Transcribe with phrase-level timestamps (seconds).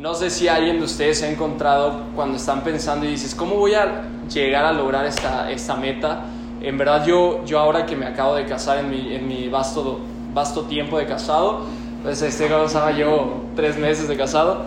[0.00, 3.56] No sé si alguien de ustedes se ha encontrado cuando están pensando y dices, ¿cómo
[3.56, 6.24] voy a llegar a lograr esta, esta meta?
[6.62, 10.00] En verdad yo, yo ahora que me acabo de casar en mi, en mi vasto,
[10.32, 11.66] vasto tiempo de casado,
[12.02, 14.64] pues este cosa llevo tres meses de casado,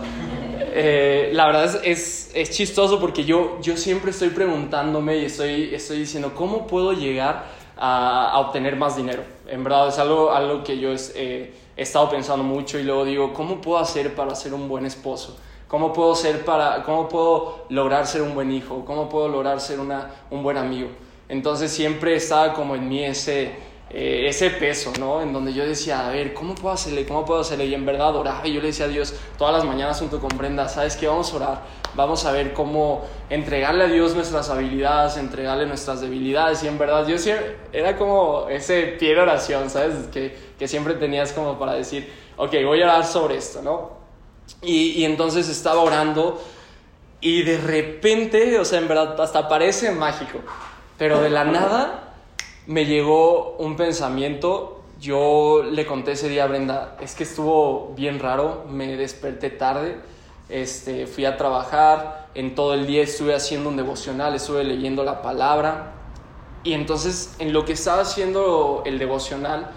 [0.72, 5.98] eh, la verdad es, es, chistoso porque yo, yo siempre estoy preguntándome y estoy, estoy
[5.98, 7.46] diciendo, ¿cómo puedo llegar
[7.76, 9.24] a, a obtener más dinero?
[9.48, 10.92] En verdad es algo, algo que yo...
[10.92, 14.68] Es, eh, he estado pensando mucho y luego digo, ¿cómo puedo hacer para ser un
[14.68, 15.38] buen esposo?
[15.68, 18.84] ¿Cómo puedo, ser para, cómo puedo lograr ser un buen hijo?
[18.84, 20.88] ¿Cómo puedo lograr ser una, un buen amigo?
[21.28, 23.56] Entonces siempre estaba como en mí ese,
[23.96, 25.22] eh, ese peso, ¿no?
[25.22, 27.06] En donde yo decía, a ver, ¿cómo puedo hacerle?
[27.06, 27.66] ¿Cómo puedo hacerle?
[27.66, 30.36] Y en verdad oraba y yo le decía a Dios todas las mañanas junto con
[30.36, 31.06] Brenda, ¿sabes qué?
[31.06, 31.62] Vamos a orar,
[31.94, 36.64] vamos a ver cómo entregarle a Dios nuestras habilidades, entregarle nuestras debilidades.
[36.64, 40.08] Y en verdad yo siempre, era como ese pie de oración, ¿sabes?
[40.12, 43.92] Que, que siempre tenías como para decir, ok, voy a orar sobre esto, ¿no?
[44.60, 46.42] Y, y entonces estaba orando
[47.20, 50.40] y de repente, o sea, en verdad hasta parece mágico,
[50.98, 52.13] pero de la nada
[52.66, 54.82] me llegó un pensamiento.
[55.00, 60.00] Yo le conté ese día a Brenda, es que estuvo bien raro, me desperté tarde,
[60.48, 65.20] este, fui a trabajar, en todo el día estuve haciendo un devocional, estuve leyendo la
[65.20, 65.92] palabra
[66.62, 69.72] y entonces en lo que estaba haciendo el devocional,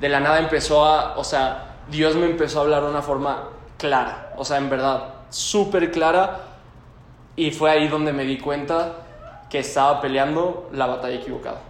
[0.00, 3.50] de la nada empezó a, o sea, Dios me empezó a hablar de una forma
[3.76, 6.40] clara, o sea, en verdad, súper clara
[7.36, 9.04] y fue ahí donde me di cuenta
[9.50, 11.67] que estaba peleando la batalla equivocada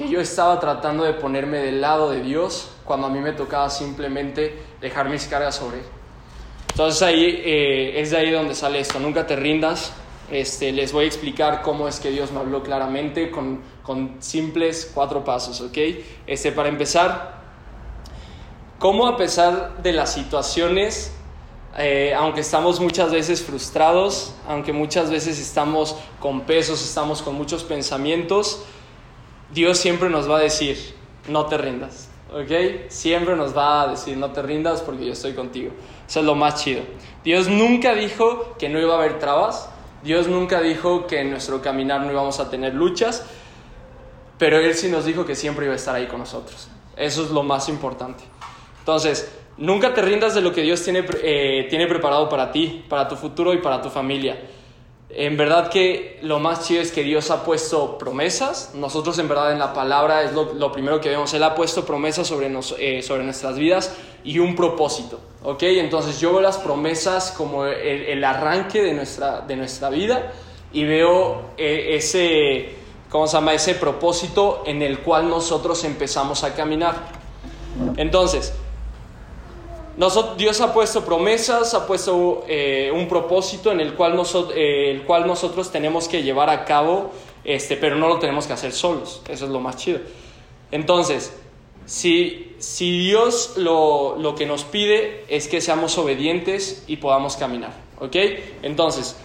[0.00, 3.68] que yo estaba tratando de ponerme del lado de Dios cuando a mí me tocaba
[3.68, 5.84] simplemente dejar mis cargas sobre Él.
[6.70, 9.92] Entonces ahí eh, es de ahí donde sale esto, nunca te rindas.
[10.30, 14.90] Este, les voy a explicar cómo es que Dios me habló claramente con, con simples
[14.94, 15.76] cuatro pasos, ¿ok?
[16.26, 17.42] Este, para empezar,
[18.78, 21.12] cómo a pesar de las situaciones,
[21.76, 27.64] eh, aunque estamos muchas veces frustrados, aunque muchas veces estamos con pesos, estamos con muchos
[27.64, 28.64] pensamientos,
[29.52, 30.76] Dios siempre nos va a decir,
[31.28, 32.88] no te rindas, ¿ok?
[32.88, 35.72] Siempre nos va a decir, no te rindas porque yo estoy contigo.
[36.08, 36.82] Eso es lo más chido.
[37.24, 39.68] Dios nunca dijo que no iba a haber trabas,
[40.02, 43.26] Dios nunca dijo que en nuestro caminar no íbamos a tener luchas,
[44.38, 46.68] pero Él sí nos dijo que siempre iba a estar ahí con nosotros.
[46.96, 48.24] Eso es lo más importante.
[48.78, 53.08] Entonces, nunca te rindas de lo que Dios tiene, eh, tiene preparado para ti, para
[53.08, 54.40] tu futuro y para tu familia.
[55.12, 58.72] En verdad que lo más chido es que Dios ha puesto promesas.
[58.74, 61.34] Nosotros en verdad en la palabra es lo, primero que vemos.
[61.34, 62.48] Él ha puesto promesas sobre,
[62.78, 65.18] eh, sobre nuestras vidas y un propósito.
[65.42, 65.64] ¿Ok?
[65.64, 70.32] Entonces yo veo las promesas como el, arranque de nuestra, de nuestra vida
[70.72, 72.74] y veo eh, ese,
[73.08, 73.54] ¿cómo se llama?
[73.54, 76.94] Ese propósito en el cual nosotros empezamos a caminar.
[77.96, 78.52] Entonces,
[80.36, 84.20] Dios ha puesto promesas, ha puesto eh, un propósito en el cual,
[84.54, 87.10] eh, el cual nosotros tenemos que llevar a cabo,
[87.44, 89.22] este, pero no lo tenemos que hacer solos.
[89.28, 90.00] Eso es lo más chido.
[90.70, 91.36] Entonces,
[91.84, 98.16] si, Dios lo, lo que nos pide es que seamos obedientes y podamos caminar, ¿ok?
[98.62, 99.16] Entonces,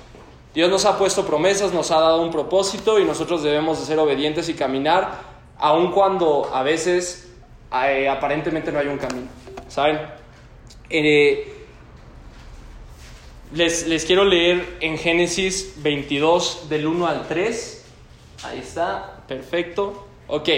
[0.56, 4.00] Dios nos ha puesto promesas, nos ha dado un propósito y nosotros debemos de ser
[4.00, 5.20] obedientes y caminar,
[5.58, 7.32] aun cuando a veces
[7.84, 9.28] eh, aparentemente no hay un camino,
[9.68, 10.00] ¿saben?
[10.90, 11.52] Eh,
[13.54, 17.86] les, les, quiero leer en Génesis 22 del 1 al 3.
[18.44, 20.08] Ahí está, perfecto.
[20.28, 20.50] Ok,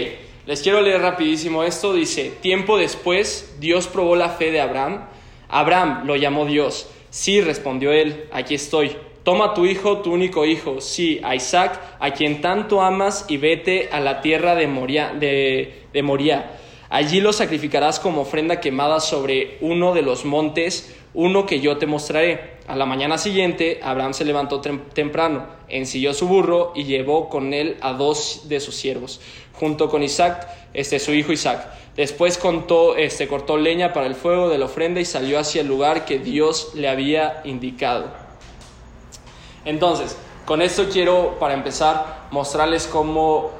[0.46, 1.94] les quiero leer rapidísimo esto.
[1.94, 5.06] Dice, tiempo después Dios probó la fe de Abraham.
[5.48, 6.88] Abraham lo llamó Dios.
[7.10, 8.96] Sí, respondió él, aquí estoy.
[9.24, 13.90] Toma tu hijo, tu único hijo, sí, a Isaac, a quien tanto amas, y vete
[13.92, 15.12] a la tierra de Moria.
[15.12, 16.58] De, de Moria
[16.90, 21.86] Allí lo sacrificarás como ofrenda quemada sobre uno de los montes, uno que yo te
[21.86, 22.58] mostraré.
[22.66, 27.76] A la mañana siguiente, Abraham se levantó temprano, ensilló su burro y llevó con él
[27.82, 29.20] a dos de sus siervos,
[29.52, 31.68] junto con Isaac, este su hijo Isaac.
[31.94, 32.38] Después
[32.96, 36.18] este, cortó leña para el fuego de la ofrenda y salió hacia el lugar que
[36.18, 38.06] Dios le había indicado.
[39.64, 40.16] Entonces,
[40.46, 43.50] con esto quiero, para empezar, mostrarles cómo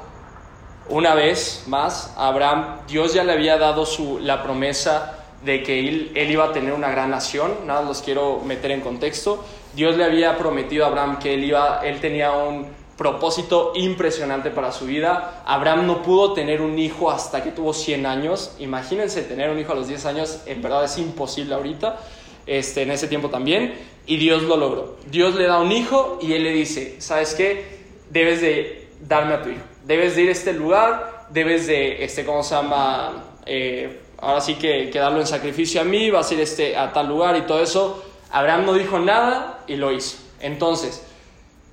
[0.91, 6.13] una vez más, Abraham, Dios ya le había dado su, la promesa de que él,
[6.15, 9.45] él, iba a tener una gran nación, nada, los quiero meter en contexto.
[9.75, 14.73] Dios le había prometido a Abraham que él, iba, él tenía un propósito impresionante para
[14.73, 15.43] su vida.
[15.47, 18.57] Abraham no pudo tener un hijo hasta que tuvo 100 años.
[18.59, 22.01] Imagínense tener un hijo a los 10 años, en verdad es imposible ahorita,
[22.47, 23.75] este, en ese tiempo también.
[24.07, 24.97] Y Dios lo logró.
[25.11, 27.79] Dios le da un hijo y él le dice, ¿sabes qué?
[28.11, 32.25] Debes de darme a tu hijo debes de ir a este lugar, debes de, este,
[32.27, 33.25] ¿cómo se llama?
[33.47, 36.93] Eh, ahora sí que, que, darlo en sacrificio a mí, vas a ir este, a
[36.93, 38.05] tal lugar y todo eso.
[38.31, 40.19] Abraham no dijo nada y lo hizo.
[40.41, 41.03] Entonces,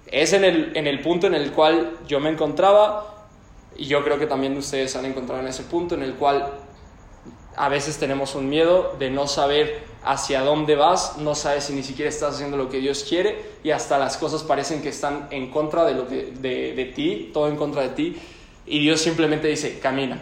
[0.07, 3.27] es en el, en el punto en el cual yo me encontraba
[3.75, 6.53] y yo creo que también ustedes han encontrado en ese punto en el cual
[7.56, 11.83] a veces tenemos un miedo de no saber hacia dónde vas, no sabes si ni
[11.83, 15.50] siquiera estás haciendo lo que Dios quiere y hasta las cosas parecen que están en
[15.50, 18.16] contra de, lo de, de ti, todo en contra de ti
[18.66, 20.19] y Dios simplemente dice, camina.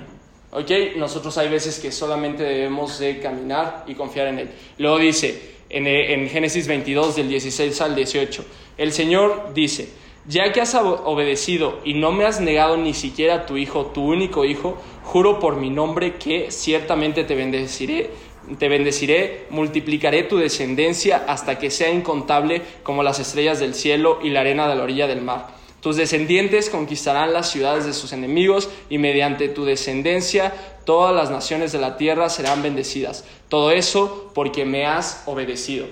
[0.52, 0.70] ¿Ok?
[0.98, 4.50] Nosotros hay veces que solamente debemos de caminar y confiar en Él.
[4.78, 8.46] Luego dice en, en Génesis 22 del 16 al 18,
[8.78, 9.90] el Señor dice,
[10.25, 14.06] ya que has obedecido y no me has negado ni siquiera a tu hijo, tu
[14.06, 18.12] único hijo, juro por mi nombre que ciertamente te bendeciré,
[18.58, 24.30] te bendeciré, multiplicaré tu descendencia hasta que sea incontable como las estrellas del cielo y
[24.30, 25.48] la arena de la orilla del mar.
[25.81, 30.54] Tus descendientes conquistarán las ciudades de sus enemigos y mediante tu descendencia
[30.86, 33.26] todas las naciones de la tierra serán bendecidas.
[33.50, 35.88] Todo eso porque me has obedecido.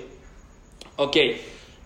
[0.96, 1.18] Ok,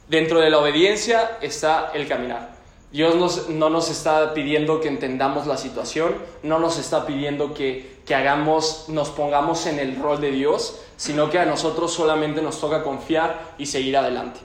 [0.07, 2.55] dentro de la obediencia está el caminar.
[2.91, 8.15] Dios no nos está pidiendo que entendamos la situación, no nos está pidiendo que, que
[8.15, 12.83] hagamos, nos pongamos en el rol de Dios, sino que a nosotros solamente nos toca
[12.83, 14.39] confiar y seguir adelante.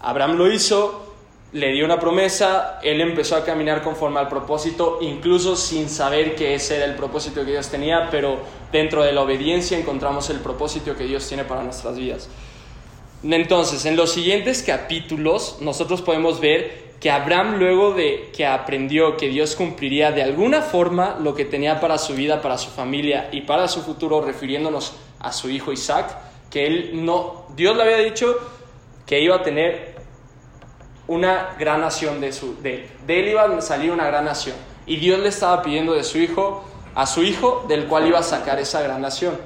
[0.00, 1.08] Abraham lo hizo,
[1.52, 6.54] le dio una promesa, él empezó a caminar conforme al propósito, incluso sin saber que
[6.54, 8.38] ese era el propósito que Dios tenía, pero
[8.70, 12.28] dentro de la obediencia encontramos el propósito que Dios tiene para nuestras vidas.
[13.22, 19.28] Entonces, en los siguientes capítulos, nosotros podemos ver que Abraham, luego de que aprendió que
[19.28, 23.42] Dios cumpliría de alguna forma lo que tenía para su vida, para su familia y
[23.42, 26.16] para su futuro, refiriéndonos a su hijo Isaac,
[26.50, 28.36] que él no, Dios le había dicho
[29.06, 29.96] que iba a tener
[31.06, 32.90] una gran nación de, su, de él.
[33.06, 34.56] De él iba a salir una gran nación.
[34.86, 38.22] Y Dios le estaba pidiendo de su hijo, a su hijo, del cual iba a
[38.22, 39.38] sacar esa gran nación.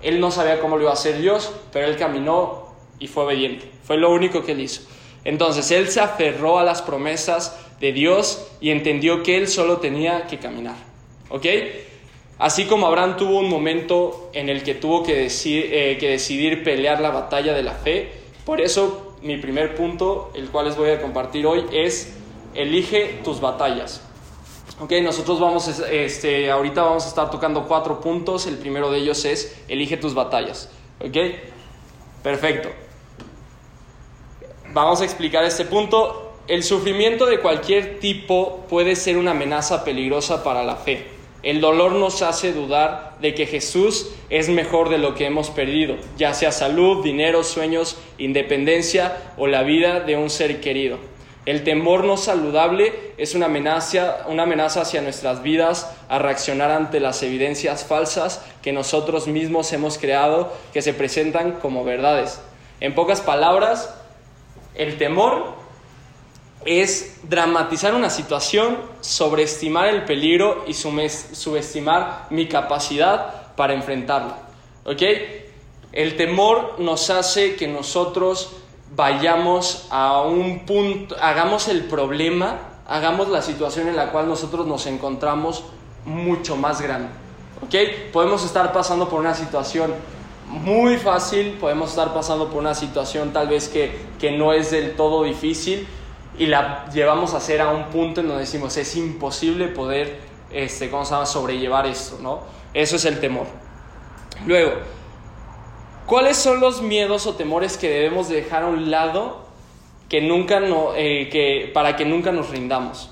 [0.00, 2.61] Él no sabía cómo lo iba a hacer Dios, pero él caminó
[3.02, 3.68] y fue obediente.
[3.84, 4.82] Fue lo único que él hizo.
[5.24, 10.28] Entonces él se aferró a las promesas de Dios y entendió que él solo tenía
[10.28, 10.76] que caminar.
[11.28, 11.46] ¿Ok?
[12.38, 17.00] Así como Abraham tuvo un momento en el que tuvo que, eh, que decidir pelear
[17.00, 18.12] la batalla de la fe,
[18.44, 22.14] por eso mi primer punto, el cual les voy a compartir hoy, es
[22.54, 24.02] elige tus batallas.
[24.80, 28.46] Ok, nosotros vamos, este, ahorita vamos a estar tocando cuatro puntos.
[28.46, 30.70] El primero de ellos es elige tus batallas.
[31.00, 31.16] Ok,
[32.22, 32.81] perfecto.
[34.74, 36.32] Vamos a explicar este punto.
[36.48, 41.08] El sufrimiento de cualquier tipo puede ser una amenaza peligrosa para la fe.
[41.42, 45.96] El dolor nos hace dudar de que Jesús es mejor de lo que hemos perdido,
[46.16, 50.96] ya sea salud, dinero, sueños, independencia o la vida de un ser querido.
[51.44, 56.98] El temor no saludable es una amenaza, una amenaza hacia nuestras vidas a reaccionar ante
[56.98, 62.40] las evidencias falsas que nosotros mismos hemos creado que se presentan como verdades.
[62.80, 64.01] En pocas palabras,
[64.74, 65.62] el temor
[66.64, 74.38] es dramatizar una situación, sobreestimar el peligro y subestimar mi capacidad para enfrentarla.
[74.84, 75.02] ¿Ok?
[75.92, 78.52] El temor nos hace que nosotros
[78.94, 84.86] vayamos a un punto, hagamos el problema, hagamos la situación en la cual nosotros nos
[84.86, 85.64] encontramos
[86.04, 87.08] mucho más grande.
[87.62, 88.12] ¿Ok?
[88.12, 89.92] Podemos estar pasando por una situación
[90.52, 94.94] muy fácil, podemos estar pasando por una situación tal vez que, que no es del
[94.94, 95.86] todo difícil,
[96.38, 100.18] y la llevamos a hacer a un punto en donde decimos es imposible poder
[100.52, 101.26] este, ¿cómo se llama?
[101.26, 102.40] sobrellevar esto, ¿no?
[102.74, 103.46] Eso es el temor.
[104.46, 104.72] Luego,
[106.06, 109.42] ¿cuáles son los miedos o temores que debemos dejar a un lado
[110.08, 113.10] que nunca no, eh, que, para que nunca nos rindamos?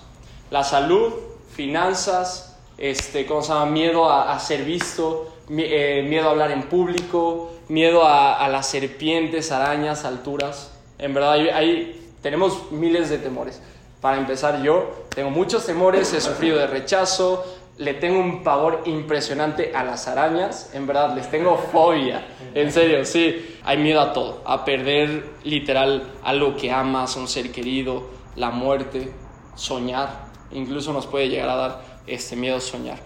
[0.51, 1.13] La salud,
[1.55, 3.67] finanzas, este, ¿cómo se llama?
[3.67, 10.05] miedo a, ser visto, eh, miedo a hablar en público, miedo a, las serpientes, arañas,
[10.05, 10.73] alturas.
[10.99, 13.61] En verdad hay tenemos miles de temores.
[14.01, 17.45] Para empezar, yo tengo muchos temores, he sufrido de rechazo,
[17.79, 23.05] le tengo un pavor impresionante a las arañas, en verdad, les tengo fobia, en serio,
[23.05, 28.51] sí, hay miedo a todo, a perder literal algo que amas, un ser querido, la
[28.51, 29.13] muerte,
[29.55, 32.99] soñar, incluso nos puede llegar a dar este miedo soñar.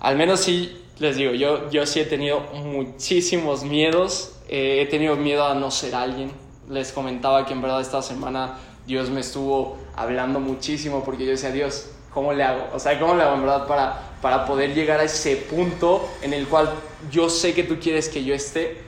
[0.00, 5.16] Al menos sí, les digo, yo, yo sí he tenido muchísimos miedos, eh, he tenido
[5.16, 6.30] miedo a no ser alguien,
[6.70, 11.50] les comentaba que en verdad esta semana Dios me estuvo hablando muchísimo porque yo decía,
[11.50, 12.68] Dios, ¿cómo le hago?
[12.72, 16.32] O sea, ¿cómo le hago en verdad para, para poder llegar a ese punto en
[16.32, 16.72] el cual
[17.10, 18.80] yo sé que tú quieres que yo esté,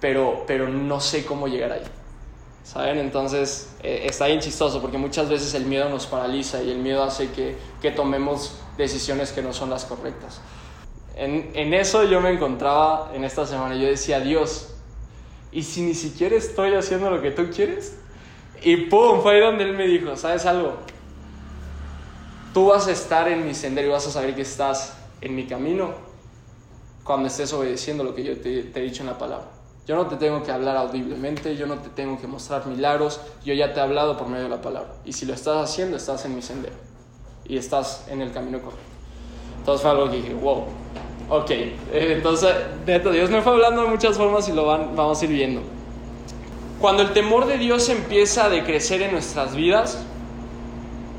[0.00, 1.82] pero, pero no sé cómo llegar ahí?
[2.64, 2.98] ¿Saben?
[2.98, 7.02] Entonces eh, está bien chistoso porque muchas veces el miedo nos paraliza y el miedo
[7.04, 10.40] hace que, que tomemos decisiones que no son las correctas.
[11.16, 13.74] En, eso yo me encontraba en esta semana.
[13.74, 14.74] Yo decía, Dios,
[15.50, 17.96] ¿y si ni siquiera estoy haciendo lo que tú quieres?
[18.62, 20.74] Y pum, fue ahí donde él me dijo, ¿sabes algo?
[22.52, 25.46] Tú vas a estar en mi sendero y vas a saber que estás en mi
[25.46, 25.94] camino
[27.02, 29.46] cuando estés obedeciendo lo que yo te, te he dicho en la palabra.
[29.86, 33.54] Yo no te tengo que hablar audiblemente, yo no te tengo que mostrar milagros, yo
[33.54, 34.94] ya te he hablado por medio de la palabra.
[35.04, 36.74] Y si lo estás haciendo, estás en mi sendero
[37.44, 38.84] y estás en el camino correcto.
[39.58, 40.64] Entonces fue algo que dije, wow,
[41.28, 41.50] ok.
[41.50, 42.54] Eh, entonces,
[42.84, 45.62] Dios me fue hablando de muchas formas y lo van, vamos a ir viendo.
[46.80, 50.04] Cuando el temor de Dios empieza a decrecer en nuestras vidas,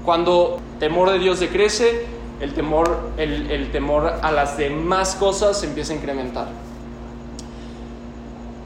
[0.06, 2.06] cuando el temor de Dios decrece,
[2.40, 6.48] el temor, el, el temor a las demás cosas se empieza a incrementar.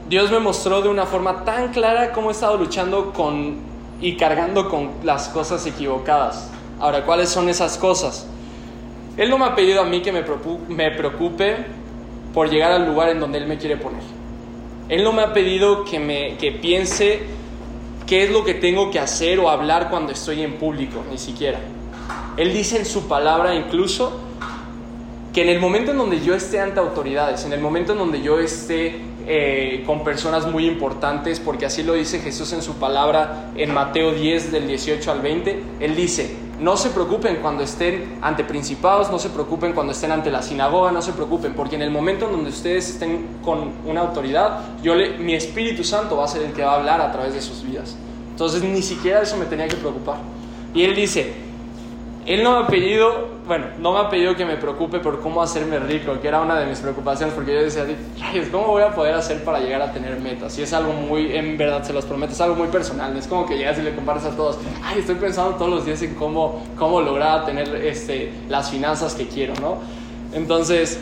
[0.08, 3.72] Dios me mostró de una forma tan clara cómo he estado luchando con
[4.02, 6.50] y cargando con las cosas equivocadas.
[6.80, 8.26] Ahora, ¿cuáles son esas cosas?
[9.16, 11.56] Él no me ha pedido a mí que me preocupe
[12.32, 14.02] por llegar al lugar en donde Él me quiere poner.
[14.88, 17.20] Él no me ha pedido que, piense
[18.06, 21.60] qué es lo que tengo que hacer o hablar cuando estoy en público, ni siquiera.
[22.36, 24.20] Él dice en su palabra incluso
[25.32, 28.20] que en el momento en donde yo esté ante autoridades, en el momento en donde
[28.20, 33.50] yo esté eh, con personas muy importantes, porque así lo dice Jesús en su palabra
[33.56, 35.62] en Mateo 10 del 18 al 20.
[35.80, 40.30] Él dice, no se preocupen cuando estén ante principados, no se preocupen cuando estén ante
[40.30, 44.02] la sinagoga, no se preocupen, porque en el momento en donde ustedes estén con una
[44.02, 47.34] autoridad, yo mi Espíritu Santo va a ser el que va a hablar a través
[47.34, 47.96] de sus vidas.
[48.30, 50.18] Entonces ni siquiera eso me tenía que preocupar.
[50.74, 51.34] Y él dice,
[52.24, 55.42] él no me ha pedido, bueno, no me ha pedido que me preocupe por cómo
[55.42, 57.84] hacerme rico, que era una de mis preocupaciones, porque yo decía,
[58.52, 60.56] ¿cómo voy a poder hacer para llegar a tener metas?
[60.56, 63.44] Y es algo muy, en verdad, se los prometo, es algo muy personal, es como
[63.46, 66.62] que llegas y le comparas a todos, ay, estoy pensando todos los días en cómo,
[66.78, 69.78] cómo lograr tener este, las finanzas que quiero, ¿no?
[70.32, 71.00] Entonces,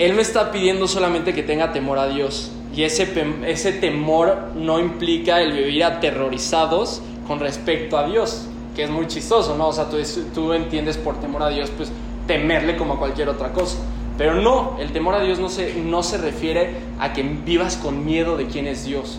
[0.00, 3.06] Él me está pidiendo solamente que tenga temor a Dios, y ese,
[3.46, 9.56] ese temor no implica el vivir aterrorizados con respecto a Dios que es muy chistoso,
[9.56, 9.68] ¿no?
[9.68, 9.96] O sea, tú,
[10.34, 11.92] tú entiendes por temor a Dios, pues
[12.26, 13.78] temerle como a cualquier otra cosa.
[14.18, 18.04] Pero no, el temor a Dios no se, no se refiere a que vivas con
[18.04, 19.18] miedo de quién es Dios,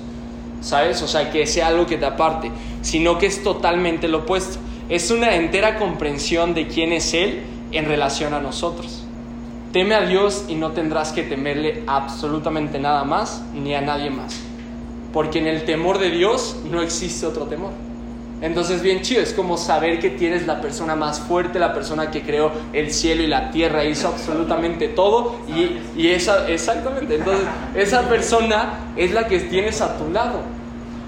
[0.62, 1.02] ¿sabes?
[1.02, 4.60] O sea, que sea algo que te aparte, sino que es totalmente lo opuesto.
[4.90, 7.42] Es una entera comprensión de quién es Él
[7.72, 9.04] en relación a nosotros.
[9.72, 14.40] Teme a Dios y no tendrás que temerle absolutamente nada más ni a nadie más.
[15.12, 17.72] Porque en el temor de Dios no existe otro temor.
[18.44, 22.24] Entonces, bien chido, es como saber que tienes la persona más fuerte, la persona que
[22.24, 28.10] creó el cielo y la tierra, hizo absolutamente todo y, y esa, exactamente, entonces esa
[28.10, 30.42] persona es la que tienes a tu lado.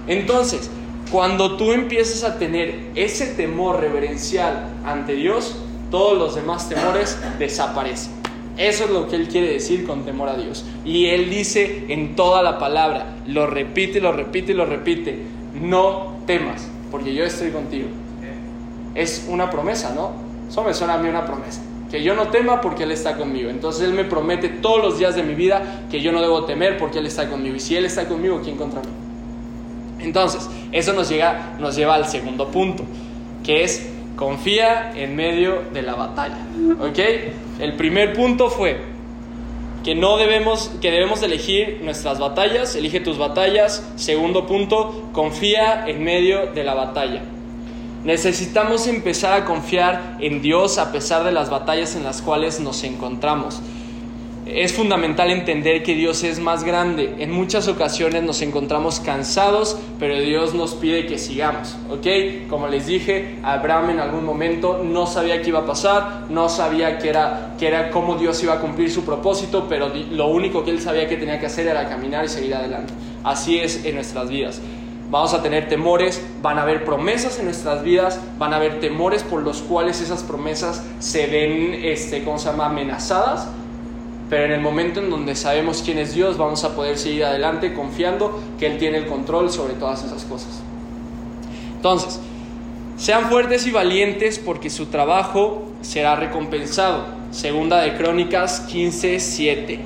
[0.07, 0.69] Entonces,
[1.11, 5.57] cuando tú empiezas a tener ese temor reverencial ante Dios,
[5.91, 8.13] todos los demás temores desaparecen.
[8.55, 10.63] Eso es lo que Él quiere decir con temor a Dios.
[10.85, 15.19] Y Él dice en toda la palabra, lo repite, lo repite, lo repite,
[15.53, 17.89] no temas porque yo estoy contigo.
[18.93, 20.11] Es una promesa, ¿no?
[20.47, 21.59] Eso me suena a mí una promesa.
[21.91, 23.49] Que yo no tema porque Él está conmigo.
[23.49, 26.77] Entonces Él me promete todos los días de mi vida que yo no debo temer
[26.77, 27.57] porque Él está conmigo.
[27.57, 28.87] Y si Él está conmigo, ¿quién contra mí?
[29.99, 32.85] Entonces, eso nos, llega, nos lleva al segundo punto,
[33.43, 36.37] que es confía en medio de la batalla.
[36.79, 36.99] ¿Ok?
[37.59, 38.79] El primer punto fue
[39.85, 43.87] que no debemos, que debemos elegir nuestras batallas, elige tus batallas.
[43.97, 47.21] Segundo punto, confía en medio de la batalla.
[48.03, 52.83] Necesitamos empezar a confiar en Dios a pesar de las batallas en las cuales nos
[52.83, 53.61] encontramos
[54.45, 57.15] es fundamental entender que Dios es más grande.
[57.17, 62.47] En muchas ocasiones nos encontramos cansados, pero Dios nos pide que sigamos, ¿ok?
[62.47, 66.99] Como les dije, Abraham en algún momento no sabía qué iba a pasar, no sabía
[66.99, 70.69] qué era, qué era cómo Dios iba a cumplir su propósito, pero lo único que
[70.69, 72.93] él sabía que tenía que hacer era caminar y seguir adelante.
[73.23, 74.61] Así es en nuestras vidas.
[75.09, 79.23] Vamos a tener temores, van a haber promesas en nuestras vidas, van a haber temores
[79.23, 83.47] por los cuales esas promesas se ven, este, ¿cómo se llama?, amenazadas
[84.29, 87.73] pero en el momento en donde sabemos quién es Dios, vamos a poder seguir adelante
[87.73, 90.61] confiando que Él tiene el control sobre todas esas cosas.
[91.75, 92.19] Entonces,
[92.97, 97.05] sean fuertes y valientes porque su trabajo será recompensado.
[97.31, 99.79] Segunda de Crónicas 15,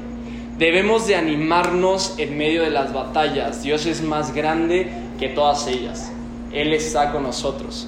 [0.57, 3.63] Debemos de animarnos en medio de las batallas.
[3.63, 6.11] Dios es más grande que todas ellas.
[6.53, 7.87] Él está con nosotros.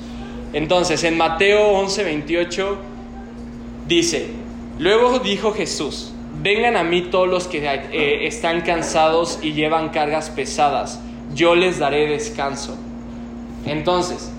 [0.54, 2.78] Entonces, en Mateo 11, 28
[3.88, 4.32] dice,
[4.80, 10.32] luego dijo Jesús, Vengan a mí todos los que eh, están cansados y llevan cargas
[10.32, 11.00] pesadas,
[11.36, 12.76] yo les daré descanso.
[13.68, 14.32] Entonces,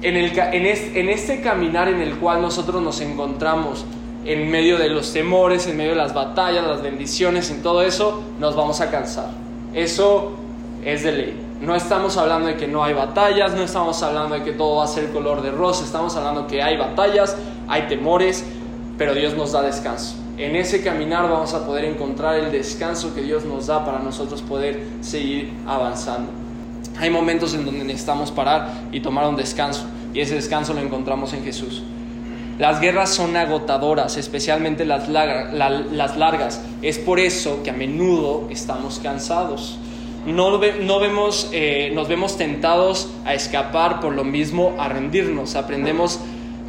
[0.00, 0.32] en, el,
[0.66, 3.84] este, en este caminar en el cual nosotros nos encontramos,
[4.24, 8.22] en medio de los temores, en medio de las batallas, las bendiciones, en todo eso,
[8.38, 9.28] nos vamos a cansar.
[9.74, 10.32] Eso
[10.82, 11.40] es de ley.
[11.60, 14.84] No estamos hablando de que no hay batallas, no estamos hablando de que todo va
[14.84, 17.36] a ser color de rosa, estamos hablando que hay batallas,
[17.68, 18.46] hay temores,
[18.96, 20.21] pero Dios nos da descanso.
[20.38, 24.40] En ese caminar vamos a poder encontrar el descanso que Dios nos da para nosotros
[24.40, 26.30] poder seguir avanzando.
[26.98, 29.84] Hay momentos en donde necesitamos parar y tomar un descanso,
[30.14, 31.82] y ese descanso lo encontramos en Jesús.
[32.58, 36.62] Las guerras son agotadoras, especialmente las, largas.
[36.80, 39.78] Es por eso que a menudo estamos cansados.
[40.26, 45.56] No, no vemos, eh, nos vemos tentados a escapar, por lo mismo a rendirnos.
[45.56, 46.20] Aprendemos,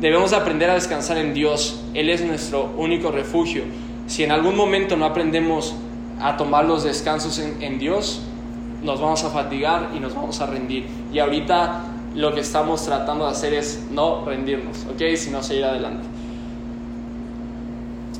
[0.04, 1.82] debemos aprender a descansar en Dios.
[1.94, 3.64] Él es nuestro único refugio.
[4.06, 5.76] Si en algún momento no aprendemos
[6.20, 8.22] a tomar los descansos en, en Dios,
[8.84, 10.86] nos vamos a fatigar y nos vamos a rendir.
[11.14, 15.16] Y ahorita lo que estamos tratando de hacer es no rendirnos, ¿ok?
[15.16, 16.06] Sino seguir adelante.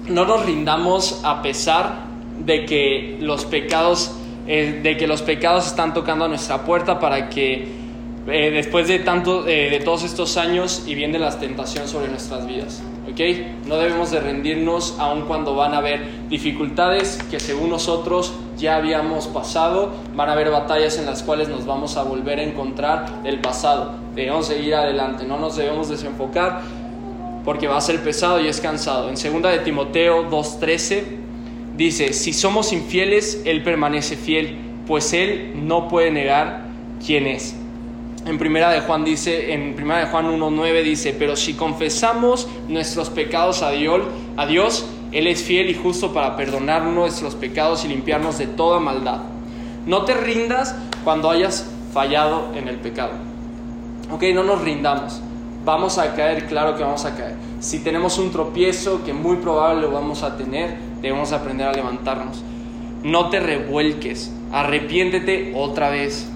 [0.08, 1.96] No nos rindamos a pesar
[2.40, 4.16] de que los pecados,
[4.48, 7.83] eh, de que los pecados están tocando a nuestra puerta para que
[8.28, 12.48] eh, después de, tanto, eh, de todos estos años y viene las tentaciones sobre nuestras
[12.48, 12.82] vidas.
[13.12, 13.20] ¿ok?
[13.68, 19.28] No debemos de rendirnos aun cuando van a haber dificultades que según nosotros ya habíamos
[19.28, 23.40] pasado, van a haber batallas en las cuales nos vamos a volver a encontrar del
[23.42, 23.96] pasado.
[24.16, 26.62] Debemos seguir adelante, no nos debemos desenfocar
[27.44, 29.10] porque va a ser pesado y es cansado.
[29.10, 31.04] En 2 de Timoteo 2.13
[31.76, 36.68] dice, si somos infieles, Él permanece fiel, pues Él no puede negar
[37.06, 37.56] quién es.
[38.26, 43.10] En primera de Juan dice, en primera de Juan 1:9 dice, "Pero si confesamos nuestros
[43.10, 44.02] pecados a Dios,
[44.38, 48.80] a Dios, él es fiel y justo para perdonar nuestros pecados y limpiarnos de toda
[48.80, 49.24] maldad."
[49.86, 53.12] No te rindas cuando hayas fallado en el pecado.
[54.10, 55.20] Ok, no nos rindamos.
[55.66, 57.36] Vamos a caer, claro que vamos a caer.
[57.60, 62.42] Si tenemos un tropiezo, que muy probable lo vamos a tener, debemos aprender a levantarnos.
[63.04, 66.30] No te revuelques, arrepiéntete otra vez.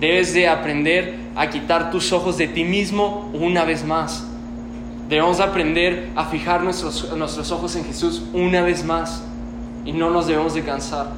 [0.00, 4.24] Debes de aprender a quitar tus ojos de ti mismo una vez más.
[5.08, 9.24] Debemos aprender a fijar nuestros, nuestros ojos en Jesús una vez más.
[9.84, 11.08] Y no nos debemos de cansar.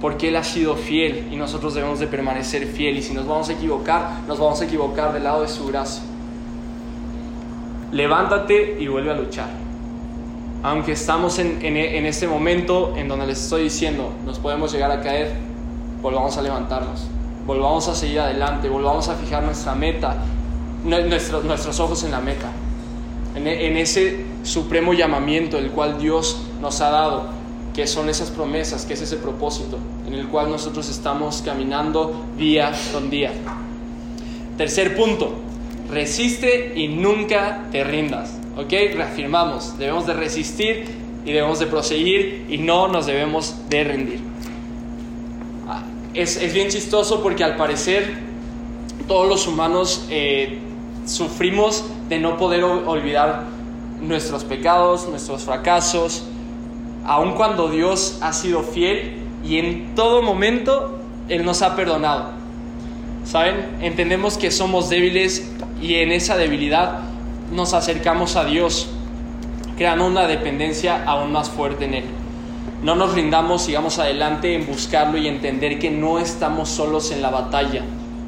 [0.00, 2.96] Porque Él ha sido fiel y nosotros debemos de permanecer fiel.
[2.96, 6.02] Y si nos vamos a equivocar, nos vamos a equivocar del lado de su gracia.
[7.92, 9.48] Levántate y vuelve a luchar.
[10.62, 14.90] Aunque estamos en, en, en este momento en donde les estoy diciendo, nos podemos llegar
[14.90, 15.32] a caer,
[16.00, 17.08] volvamos a levantarnos
[17.48, 20.18] volvamos a seguir adelante, volvamos a fijar nuestra meta,
[20.84, 22.52] nuestros, nuestros ojos en la meta,
[23.34, 27.24] en, en ese supremo llamamiento el cual Dios nos ha dado,
[27.74, 32.70] que son esas promesas, que es ese propósito en el cual nosotros estamos caminando día
[32.92, 33.32] con día.
[34.58, 35.32] Tercer punto,
[35.90, 38.34] resiste y nunca te rindas.
[38.58, 38.72] ¿Ok?
[38.94, 40.84] Reafirmamos, debemos de resistir
[41.24, 44.20] y debemos de proseguir y no nos debemos de rendir
[46.22, 48.18] es, bien chistoso porque al parecer
[49.06, 50.58] todos los humanos eh,
[51.06, 53.44] sufrimos de no poder olvidar
[54.00, 56.24] nuestros pecados, nuestros fracasos,
[57.06, 59.12] aun cuando Dios ha sido fiel
[59.44, 62.30] y en todo momento Él nos ha perdonado.
[63.24, 63.76] ¿Saben?
[63.80, 65.50] Entendemos que somos débiles
[65.80, 67.00] y en esa debilidad
[67.52, 68.88] nos acercamos a Dios,
[69.76, 72.04] creando una dependencia aún más fuerte en Él.
[72.82, 77.30] No nos rindamos, sigamos adelante en buscarlo y entender que no estamos solos en la
[77.30, 77.82] batalla.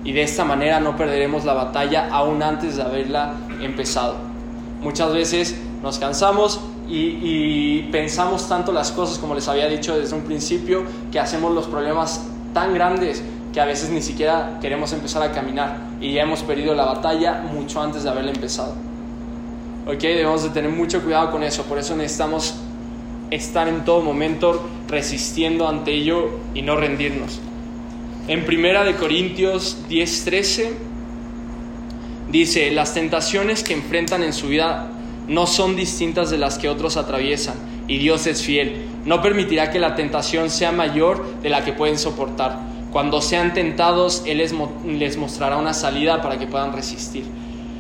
[0.05, 4.17] Y de esta manera no perderemos la batalla aún antes de haberla empezado.
[4.83, 10.23] Muchas veces nos cansamos y, pensamos tanto las cosas, como les había dicho desde un
[10.23, 13.23] principio, que hacemos los problemas tan grandes
[13.53, 17.43] que a veces ni siquiera queremos empezar a caminar y ya hemos perdido la batalla
[17.53, 18.75] mucho antes de haberla empezado.
[19.87, 22.55] Ok, debemos de tener mucho cuidado con eso, por eso necesitamos
[23.31, 27.41] estar en todo momento resistiendo ante ello y no rendirnos.
[28.29, 30.71] En Primera de Corintios 10:13
[32.31, 34.89] dice, las tentaciones que enfrentan en su vida
[35.29, 37.55] no son distintas de las que otros atraviesan
[37.89, 38.83] y Dios es fiel.
[39.05, 42.59] No permitirá que la tentación sea mayor de la que pueden soportar.
[42.93, 44.53] Cuando sean tentados, Él les,
[44.87, 47.25] les mostrará una salida para que puedan resistir.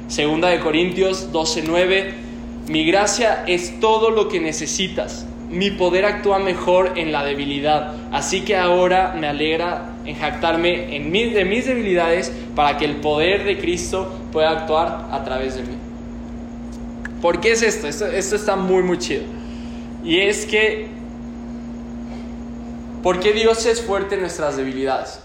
[0.08, 2.12] Segunda de Corintios 12:9,
[2.68, 7.94] mi gracia es todo lo que necesitas mi poder actúa mejor en la debilidad.
[8.12, 12.96] Así que ahora me alegra en jactarme en mis, de mis debilidades para que el
[12.96, 15.76] poder de Cristo pueda actuar a través de mí.
[17.20, 17.88] ¿Por qué es esto?
[17.88, 19.24] Esto, esto está muy, muy chido.
[20.04, 20.88] Y es que,
[23.02, 25.20] ¿por qué Dios es fuerte en nuestras debilidades?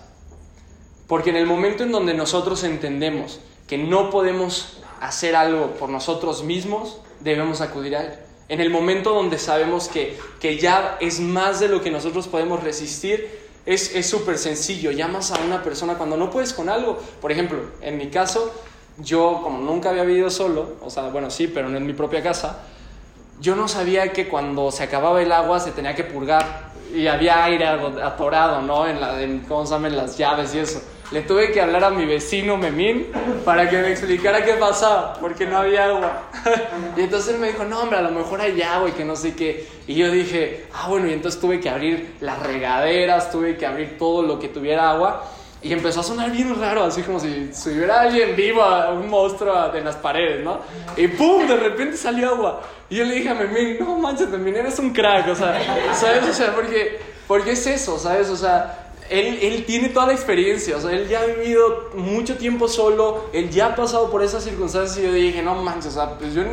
[1.07, 6.43] Porque en el momento en donde nosotros entendemos que no podemos hacer algo por nosotros
[6.43, 8.24] mismos, debemos acudir a Él.
[8.47, 12.63] En el momento donde sabemos que, que ya es más de lo que nosotros podemos
[12.63, 14.91] resistir, es súper sencillo.
[14.91, 16.99] Llamas a una persona cuando no puedes con algo.
[17.19, 18.53] Por ejemplo, en mi caso,
[18.97, 22.23] yo como nunca había vivido solo, o sea, bueno, sí, pero no en mi propia
[22.23, 22.63] casa,
[23.39, 27.43] yo no sabía que cuando se acababa el agua se tenía que purgar y había
[27.43, 28.87] aire atorado, ¿no?
[28.87, 29.97] En, la, en ¿cómo se llaman?
[29.97, 30.81] Las llaves y eso.
[31.11, 33.07] Le tuve que hablar a mi vecino Memín
[33.43, 36.23] para que me explicara qué pasaba, porque no había agua.
[36.97, 39.35] y entonces me dijo, no, hombre, a lo mejor hay agua y que no sé
[39.35, 39.67] qué.
[39.85, 43.97] Y yo dije, ah, bueno, y entonces tuve que abrir las regaderas, tuve que abrir
[43.99, 45.23] todo lo que tuviera agua.
[45.61, 48.63] Y empezó a sonar bien raro, así como si, hubiera alguien vivo,
[48.93, 50.59] un monstruo en las paredes, ¿no?
[50.95, 51.47] Y ¡pum!
[51.47, 52.61] De repente salió agua.
[52.89, 55.59] Y yo le dije a Memín, no manches, Memín, eres un crack, o sea,
[55.93, 56.23] ¿sabes?
[56.29, 58.29] O sea, porque, porque es eso, ¿sabes?
[58.29, 62.37] O sea, él, él, tiene toda la experiencia, o sea, él ya ha vivido mucho
[62.37, 65.95] tiempo solo, él ya ha pasado por esas circunstancias y yo dije, no manches, o
[65.95, 66.43] sea, pues yo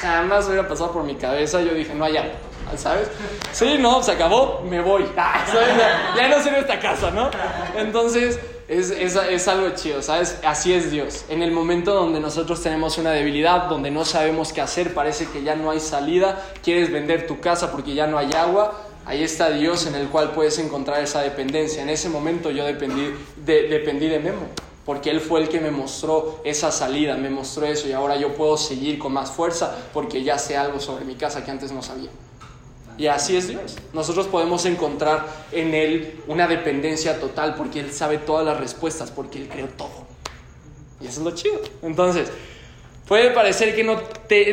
[0.00, 2.32] jamás hubiera pasado por mi cabeza, yo dije, no agua,
[2.76, 3.08] ¿sabes?
[3.52, 5.68] Sí, no, se acabó, me voy, ¿sabes?
[6.16, 7.30] Ya, no sirve esta casa, ¿no?
[7.76, 10.38] Entonces, es, es, es, algo chido, ¿sabes?
[10.44, 11.24] Así es Dios.
[11.30, 15.42] En el momento donde nosotros tenemos una debilidad, donde no sabemos qué hacer, parece que
[15.42, 19.48] ya no hay salida, quieres vender tu casa porque ya no hay agua, Ahí está
[19.48, 21.82] Dios en el cual puedes encontrar esa dependencia.
[21.82, 23.10] En ese momento yo dependí
[23.42, 24.48] de, dependí de Memo,
[24.84, 28.34] porque Él fue el que me mostró esa salida, me mostró eso y ahora yo
[28.34, 31.82] puedo seguir con más fuerza porque ya sé algo sobre mi casa que antes no
[31.82, 32.10] sabía.
[32.98, 33.76] Y así es Dios.
[33.94, 39.38] Nosotros podemos encontrar en Él una dependencia total porque Él sabe todas las respuestas, porque
[39.38, 40.06] Él creó todo.
[41.00, 41.62] Y eso es lo chido.
[41.80, 42.28] Entonces,
[43.08, 44.02] Puede parecer que no,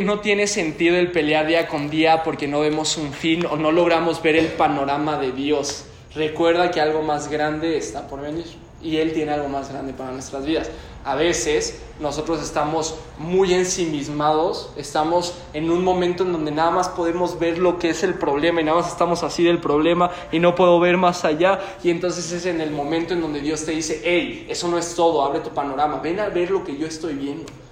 [0.03, 3.69] no tiene sentido el pelear día con día porque no vemos un fin o no
[3.69, 5.83] logramos ver el panorama de Dios.
[6.13, 8.45] Recuerda que algo más grande está por venir
[8.81, 10.69] y Él tiene algo más grande para nuestras vidas.
[11.03, 17.37] A veces nosotros estamos muy ensimismados, estamos en un momento en donde nada más podemos
[17.37, 20.55] ver lo que es el problema y nada más estamos así del problema y no
[20.55, 23.99] puedo ver más allá y entonces es en el momento en donde Dios te dice,
[24.05, 27.15] hey, eso no es todo, abre tu panorama, ven a ver lo que yo estoy
[27.15, 27.64] viendo.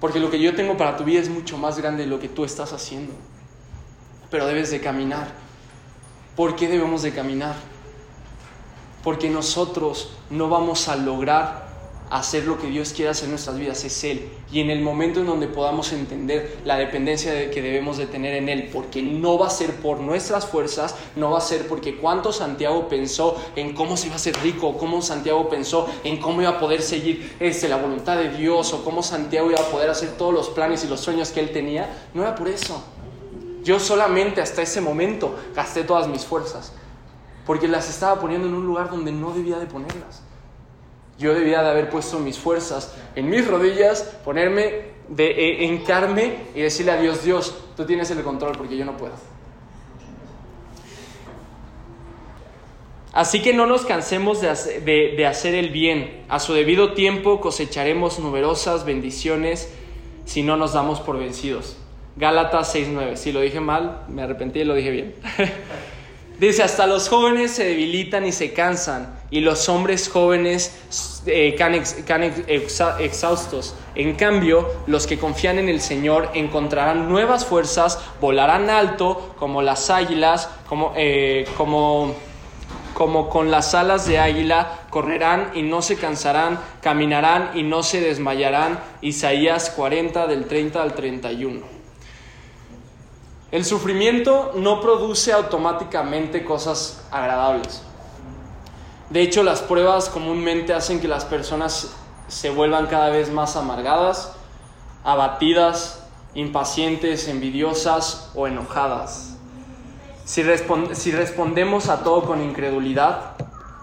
[0.00, 2.28] Porque lo que yo tengo para tu vida es mucho más grande de lo que
[2.28, 3.14] tú estás haciendo.
[4.30, 5.28] Pero debes de caminar.
[6.34, 7.54] ¿Por qué debemos de caminar?
[9.02, 11.65] Porque nosotros no vamos a lograr
[12.10, 14.28] hacer lo que Dios quiere hacer en nuestras vidas es Él.
[14.50, 18.48] Y en el momento en donde podamos entender la dependencia que debemos de tener en
[18.48, 22.32] Él, porque no va a ser por nuestras fuerzas, no va a ser porque cuánto
[22.32, 26.50] Santiago pensó en cómo se iba a ser rico, cómo Santiago pensó en cómo iba
[26.50, 30.10] a poder seguir este, la voluntad de Dios, o cómo Santiago iba a poder hacer
[30.16, 32.82] todos los planes y los sueños que él tenía, no era por eso.
[33.64, 36.72] Yo solamente hasta ese momento gasté todas mis fuerzas,
[37.44, 40.25] porque las estaba poniendo en un lugar donde no debía de ponerlas.
[41.18, 46.60] Yo debía de haber puesto mis fuerzas en mis rodillas, ponerme, de, eh, encarme y
[46.60, 49.14] decirle a Dios, Dios, tú tienes el control porque yo no puedo.
[53.12, 56.24] Así que no nos cansemos de hacer, de hacer, el bien.
[56.28, 59.72] A su debido tiempo cosecharemos numerosas bendiciones
[60.26, 61.78] si no nos damos por vencidos.
[62.16, 63.16] Gálatas 6.9.
[63.16, 65.14] Si lo dije mal, me arrepentí y lo dije bien.
[66.38, 70.76] Dice, hasta los jóvenes se debilitan y se cansan, y los hombres jóvenes
[71.24, 71.82] eh, caen,
[72.98, 73.74] exhaustos.
[73.94, 79.88] En cambio, los que confían en el Señor encontrarán nuevas fuerzas, volarán alto como las
[79.88, 82.14] águilas, como, eh, como,
[82.92, 88.02] como con las alas de águila, correrán y no se cansarán, caminarán y no se
[88.02, 88.78] desmayarán.
[89.00, 91.75] Isaías 40 del 30 al 31.
[93.52, 97.82] El sufrimiento no produce automáticamente cosas agradables.
[99.10, 101.92] De hecho, las pruebas comúnmente hacen que las personas
[102.26, 104.32] se vuelvan cada vez más amargadas,
[105.04, 106.02] abatidas,
[106.34, 109.36] impacientes, envidiosas o enojadas.
[110.24, 113.36] Si, respondemos a todo con incredulidad,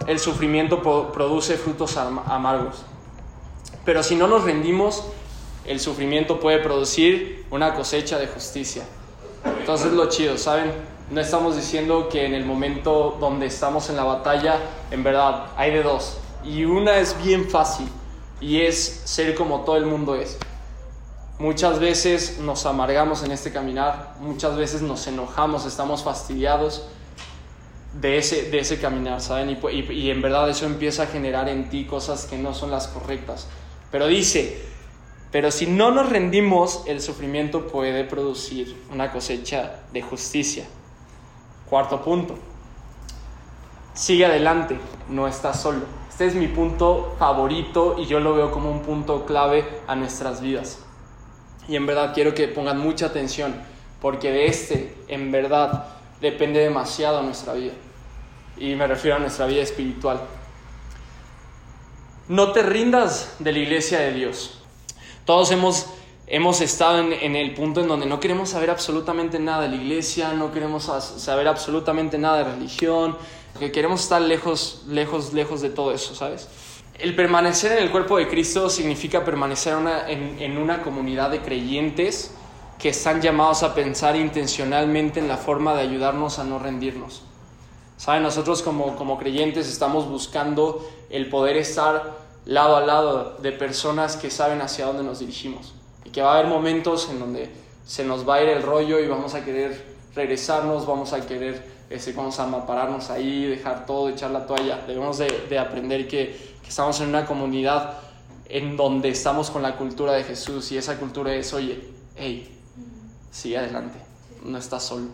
[0.06, 2.82] el sufrimiento produce frutos amargos.
[3.86, 5.04] Pero si no nos rendimos,
[5.64, 8.84] el sufrimiento puede producir una cosecha de justicia.
[9.44, 10.72] Entonces lo chido, ¿saben?
[11.10, 14.58] No estamos diciendo que en el momento donde estamos en la batalla,
[14.90, 16.18] en verdad, hay de dos.
[16.44, 17.88] Y una es bien fácil
[18.40, 20.38] y es ser como todo el mundo es.
[21.38, 26.86] Muchas veces nos amargamos en este caminar, muchas veces nos enojamos, estamos fastidiados
[28.00, 29.50] de ese, de ese caminar, ¿saben?
[29.50, 32.88] Y, y en verdad eso empieza a generar en ti cosas que no son las
[32.88, 33.46] correctas.
[33.90, 34.73] Pero dice,
[35.34, 40.64] pero si no nos rendimos, el sufrimiento puede producir una cosecha de justicia.
[41.68, 42.38] Cuarto punto.
[43.94, 45.80] Sigue adelante, no estás solo.
[46.08, 50.40] Este es mi punto favorito y yo lo veo como un punto clave a nuestras
[50.40, 50.78] vidas.
[51.66, 53.56] Y en verdad quiero que pongan mucha atención
[54.00, 55.86] porque de este, en verdad,
[56.20, 57.72] depende demasiado nuestra vida.
[58.56, 60.20] Y me refiero a nuestra vida espiritual.
[62.28, 64.60] No te rindas de la iglesia de Dios.
[65.24, 65.86] Todos hemos,
[66.26, 70.32] hemos estado en, el punto en donde no queremos saber absolutamente nada de la iglesia,
[70.32, 70.84] no queremos
[71.16, 73.16] saber absolutamente nada de religión,
[73.58, 76.48] que queremos estar lejos, lejos, lejos de todo eso, ¿sabes?
[76.98, 79.74] El permanecer en el cuerpo de Cristo significa permanecer
[80.08, 82.34] en una comunidad de creyentes
[82.78, 87.22] que están llamados a pensar intencionalmente en la forma de ayudarnos a no rendirnos.
[87.96, 88.22] ¿Saben?
[88.22, 94.30] Nosotros como, como creyentes estamos buscando el poder estar lado a lado de personas que
[94.30, 95.74] saben hacia dónde nos dirigimos.
[96.04, 97.50] Y que va a haber momentos en donde
[97.86, 101.64] se nos va a ir el rollo y vamos a querer regresarnos, vamos a querer,
[101.90, 104.84] ese, vamos a pararnos ahí, dejar todo, echar la toalla.
[104.86, 107.98] Debemos de, de aprender que, que estamos en una comunidad
[108.48, 111.80] en donde estamos con la cultura de Jesús y esa cultura es, oye,
[112.16, 112.56] hey,
[113.30, 113.98] sigue adelante,
[114.44, 115.08] no estás solo,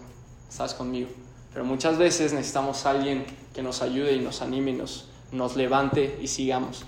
[0.48, 1.08] estás conmigo.
[1.52, 5.56] Pero muchas veces necesitamos a alguien que nos ayude y nos anime y nos, nos
[5.56, 6.84] levante y sigamos.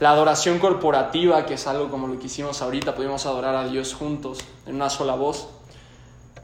[0.00, 3.94] La adoración corporativa, que es algo como lo que hicimos ahorita, pudimos adorar a Dios
[3.94, 5.48] juntos en una sola voz,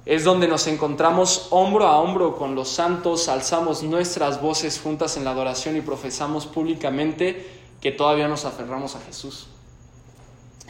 [0.06, 5.24] es donde nos encontramos hombro a hombro con los santos, alzamos nuestras voces juntas en
[5.24, 9.48] la adoración y profesamos públicamente que todavía nos aferramos a Jesús.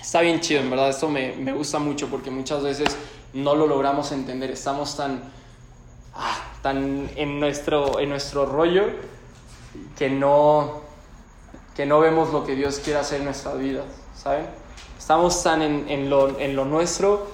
[0.01, 2.97] Está bien chido, en verdad, esto me, me gusta mucho porque muchas veces
[3.35, 5.23] no lo logramos entender, estamos tan,
[6.15, 8.85] ah, tan en, nuestro, en nuestro rollo
[9.97, 10.81] que no,
[11.75, 14.47] que no vemos lo que Dios quiere hacer en nuestra vida, ¿saben?
[14.99, 17.27] Estamos tan en, en, lo, en lo nuestro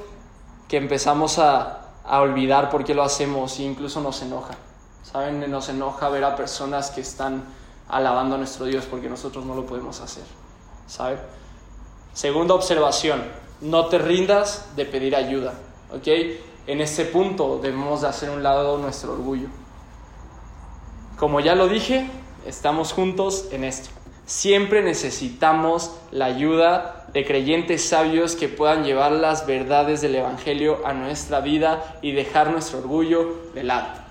[0.69, 4.55] que empezamos a, a olvidar por qué lo hacemos e incluso nos enoja.
[5.03, 5.51] ¿Saben?
[5.51, 7.45] Nos enoja ver a personas que están
[7.89, 10.25] alabando a nuestro Dios porque nosotros no lo podemos hacer.
[10.87, 11.19] ¿Saben?
[12.13, 13.23] Segunda observación,
[13.61, 15.55] no te rindas de pedir ayuda.
[15.93, 16.09] ¿Ok?
[16.67, 19.49] En ese punto debemos de hacer un lado nuestro orgullo.
[21.19, 22.11] Como ya lo dije,
[22.45, 23.91] estamos juntos en esto.
[24.27, 30.93] Siempre necesitamos la ayuda de creyentes sabios que puedan llevar las verdades del Evangelio a
[30.93, 34.05] nuestra vida y dejar nuestro orgullo de.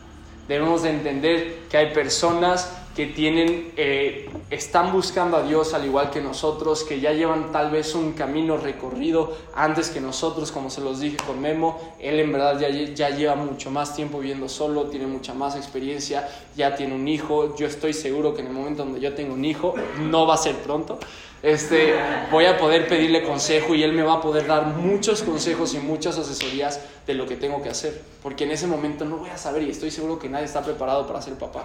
[0.48, 6.12] Debemos de entender que hay personas que tienen, eh, están buscando a Dios al igual
[6.12, 10.80] que nosotros, que ya llevan tal vez un camino recorrido antes que nosotros, como se
[10.80, 14.86] los dije con Memo, él en verdad ya, ya lleva mucho más tiempo viviendo solo,
[14.86, 18.86] tiene mucha más experiencia, ya tiene un hijo, yo estoy seguro que en el momento
[18.86, 20.98] donde yo tengo un hijo, no va a ser pronto,
[21.44, 21.96] este,
[22.32, 25.80] voy a poder pedirle consejo y él me va a poder dar muchos consejos y
[25.80, 29.38] muchas asesorías de lo que tengo que hacer, porque en ese momento no voy a
[29.38, 31.62] saber y estoy seguro que nadie está preparado para ser papá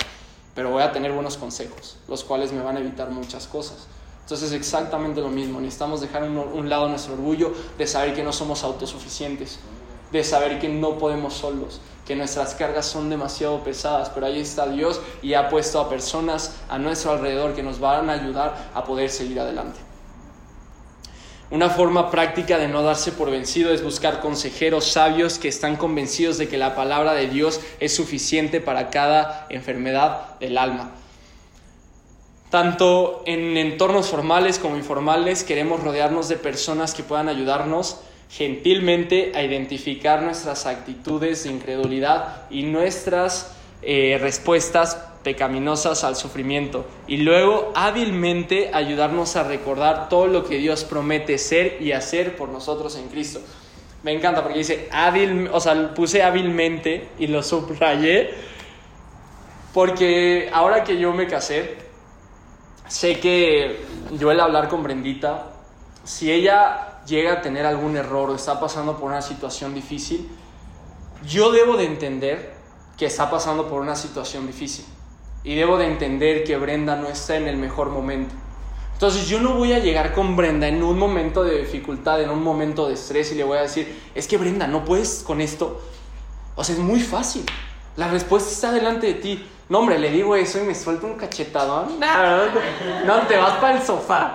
[0.54, 3.86] pero voy a tener buenos consejos, los cuales me van a evitar muchas cosas.
[4.22, 8.22] Entonces es exactamente lo mismo, necesitamos dejar un, un lado nuestro orgullo de saber que
[8.22, 9.58] no somos autosuficientes,
[10.12, 14.66] de saber que no podemos solos, que nuestras cargas son demasiado pesadas, pero ahí está
[14.68, 18.84] Dios y ha puesto a personas a nuestro alrededor que nos van a ayudar a
[18.84, 19.89] poder seguir adelante.
[21.50, 26.38] Una forma práctica de no darse por vencido es buscar consejeros sabios que están convencidos
[26.38, 30.92] de que la palabra de Dios es suficiente para cada enfermedad del alma.
[32.50, 37.98] Tanto en entornos formales como informales queremos rodearnos de personas que puedan ayudarnos
[38.30, 47.18] gentilmente a identificar nuestras actitudes de incredulidad y nuestras eh, respuestas pecaminosas al sufrimiento y
[47.18, 52.96] luego hábilmente ayudarnos a recordar todo lo que Dios promete ser y hacer por nosotros
[52.96, 53.40] en Cristo.
[54.02, 58.30] Me encanta porque dice hábil, o sea, puse hábilmente y lo subrayé
[59.74, 61.76] porque ahora que yo me casé,
[62.88, 63.78] sé que
[64.12, 65.52] yo el hablar con Brendita,
[66.02, 70.28] si ella llega a tener algún error o está pasando por una situación difícil,
[71.26, 72.59] yo debo de entender
[73.00, 74.84] que está pasando por una situación difícil.
[75.42, 78.34] Y debo de entender que Brenda no está en el mejor momento.
[78.92, 82.42] Entonces yo no voy a llegar con Brenda en un momento de dificultad, en un
[82.42, 85.80] momento de estrés y le voy a decir, es que Brenda, no puedes con esto.
[86.56, 87.46] O sea, es muy fácil.
[87.96, 89.48] La respuesta está delante de ti.
[89.70, 91.98] No, hombre, le digo eso y me suelta un cachetadón.
[93.06, 94.34] No, te vas para el sofá.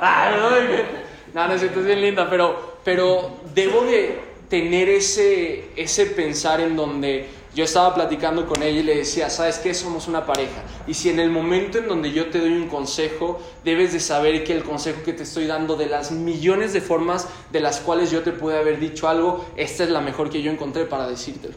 [1.35, 7.44] No, no, es bien linda, pero, pero debo de tener ese, ese pensar en donde
[7.55, 9.73] yo estaba platicando con ella y le decía, ¿sabes qué?
[9.73, 10.61] Somos una pareja.
[10.87, 14.43] Y si en el momento en donde yo te doy un consejo, debes de saber
[14.43, 18.11] que el consejo que te estoy dando de las millones de formas de las cuales
[18.11, 21.55] yo te pude haber dicho algo, esta es la mejor que yo encontré para decírtelo.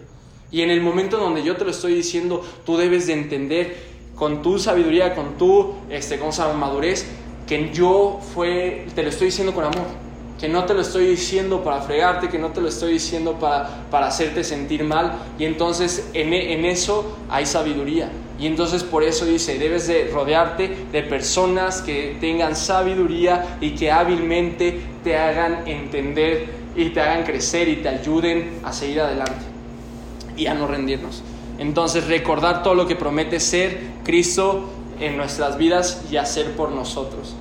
[0.53, 3.77] Y en el momento en donde yo te lo estoy diciendo, tú debes de entender
[4.15, 6.31] con tu sabiduría, con tu este, con
[6.61, 7.07] madurez,
[7.49, 10.08] que yo fue, te lo estoy diciendo con amor
[10.39, 13.87] que no te lo estoy diciendo para fregarte, que no te lo estoy diciendo para,
[13.91, 15.15] para hacerte sentir mal.
[15.39, 18.11] Y entonces en, en, eso hay sabiduría.
[18.39, 23.91] Y entonces por eso dice, debes de rodearte de personas que tengan sabiduría y que
[23.91, 26.47] hábilmente te hagan entender
[26.77, 29.45] y te hagan crecer y te ayuden a seguir adelante
[30.37, 31.25] y a no rendirnos.
[31.59, 34.71] Entonces recordar todo lo que promete ser Cristo
[35.01, 37.35] en nuestras vidas y hacer por nosotros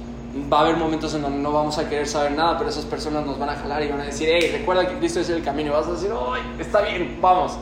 [0.52, 3.26] va a haber momentos en donde no vamos a querer saber nada, pero esas personas
[3.26, 5.72] nos van a jalar y van a decir, hey, recuerda que Cristo es el camino.
[5.72, 7.58] Y vas a decir, ¡ay, está bien, vamos!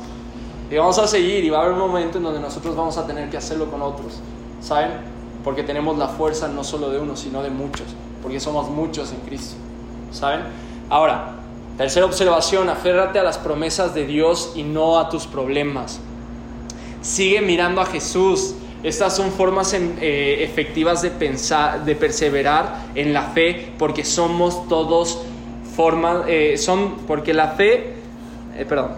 [0.69, 3.05] Y vamos a seguir y va a haber un momento en donde nosotros vamos a
[3.05, 4.19] tener que hacerlo con otros,
[4.61, 4.91] ¿saben?
[5.43, 7.87] Porque tenemos la fuerza no solo de uno, sino de muchos,
[8.21, 9.55] porque somos muchos en Cristo,
[10.11, 10.41] ¿saben?
[10.89, 11.35] Ahora,
[11.77, 15.99] tercera observación, aférrate a las promesas de Dios y no a tus problemas.
[17.01, 23.23] Sigue mirando a Jesús, estas son formas eh, efectivas de pensar, de perseverar en la
[23.23, 25.21] fe, porque somos todos
[25.75, 27.93] formas, eh, son, porque la fe,
[28.55, 28.91] eh, perdón,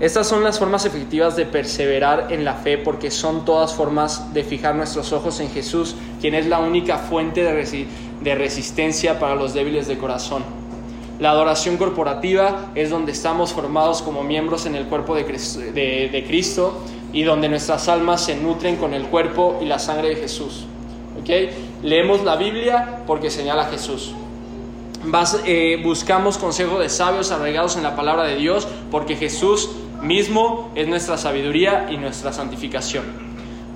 [0.00, 4.42] estas son las formas efectivas de perseverar en la fe, porque son todas formas de
[4.42, 9.86] fijar nuestros ojos en Jesús, quien es la única fuente de, resistencia para los débiles
[9.86, 10.42] de corazón.
[11.20, 15.24] La adoración corporativa es donde estamos formados como miembros en el cuerpo de
[16.26, 16.80] Cristo
[17.14, 20.66] y donde nuestras almas se nutren con el cuerpo y la sangre de Jesús.
[21.82, 24.12] Leemos la Biblia porque señala a Jesús.
[25.46, 29.70] Eh, buscamos consejos de sabios arraigados en la palabra de Dios porque Jesús
[30.02, 33.04] mismo es nuestra sabiduría y nuestra santificación.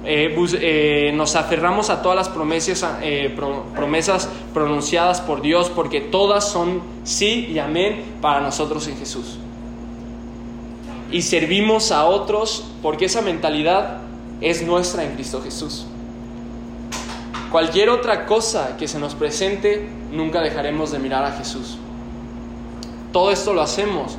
[0.05, 7.48] Eh, eh, nos aferramos a todas las promesas pronunciadas por Dios porque todas son sí
[7.53, 9.38] y amén para nosotros en Jesús
[11.11, 13.99] y servimos a otros porque esa mentalidad
[14.40, 15.87] es nuestra en Cristo Jesús.
[17.51, 21.79] Cualquier otra cosa que se nos presente, nunca dejaremos de mirar a Jesús.
[23.12, 24.18] Todo esto lo hacemos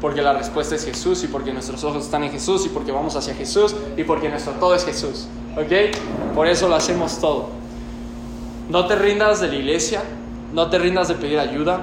[0.00, 3.16] porque la respuesta es Jesús y porque nuestros ojos están en Jesús y porque vamos
[3.16, 5.26] hacia Jesús y porque nuestro todo es Jesús.
[5.56, 6.34] ¿Ok?
[6.34, 7.50] Por eso lo hacemos todo.
[8.70, 10.02] No te rindas de la iglesia,
[10.54, 11.82] no te rindas de pedir ayuda,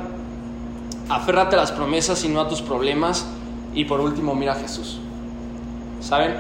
[1.10, 3.26] aférrate a las promesas y no a tus problemas
[3.78, 5.00] y por último, mira a Jesús.
[6.02, 6.34] ¿Saben?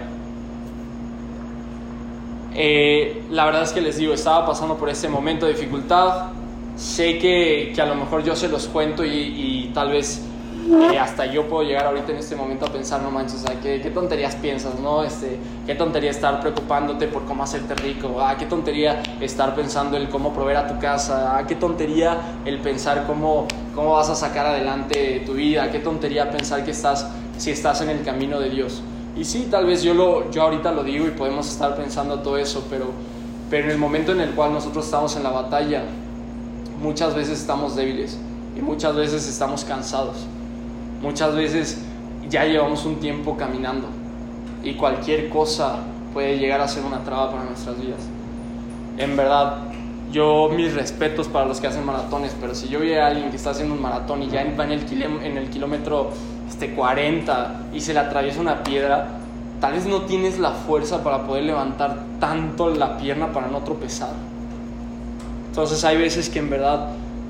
[2.55, 6.31] Eh, la verdad es que les digo, estaba pasando por este momento de dificultad.
[6.75, 10.23] Sé que, que a lo mejor yo se los cuento y, tal vez
[10.91, 13.91] eh, hasta yo puedo llegar ahorita en este momento a pensar, no manches, ¿qué, ¿qué,
[13.91, 15.03] tonterías piensas, ¿no?
[15.03, 20.07] Este, qué tontería estar preocupándote por cómo hacerte rico, ah, qué tontería estar pensando en
[20.07, 24.47] cómo proveer a tu casa, ah, qué tontería el pensar cómo, cómo vas a sacar
[24.47, 28.81] adelante tu vida, qué tontería pensar que estás, si estás en el camino de Dios.
[29.15, 32.37] Y sí, tal vez yo, lo, yo ahorita lo digo y podemos estar pensando todo
[32.37, 32.85] eso, pero,
[33.49, 35.83] pero en el momento en el cual nosotros estamos en la batalla,
[36.81, 38.17] muchas veces estamos débiles
[38.55, 40.17] y muchas veces estamos cansados.
[41.01, 41.79] Muchas veces
[42.29, 43.87] ya llevamos un tiempo caminando
[44.63, 45.77] y cualquier cosa
[46.13, 48.01] puede llegar a ser una traba para nuestras vidas.
[48.97, 49.63] En verdad,
[50.11, 53.35] yo mis respetos para los que hacen maratones, pero si yo vi a alguien que
[53.35, 56.11] está haciendo un maratón y ya va en el kilómetro
[56.47, 59.07] este, 40 y se le atraviesa una piedra,
[59.59, 64.11] tal vez no tienes la fuerza para poder levantar tanto la pierna para no tropezar.
[65.49, 66.89] Entonces hay veces que en verdad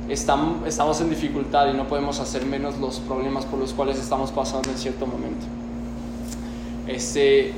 [0.09, 4.69] estamos en dificultad y no podemos hacer menos los problemas por los cuales estamos pasando
[4.69, 5.45] en cierto momento.
[6.87, 7.53] Este,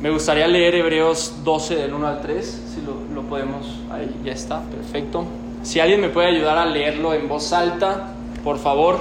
[0.00, 4.32] me gustaría leer Hebreos 12 del 1 al 3, si lo, lo podemos, ahí ya
[4.32, 5.24] está, perfecto.
[5.62, 8.08] Si alguien me puede ayudar a leerlo en voz alta,
[8.42, 8.98] por favor,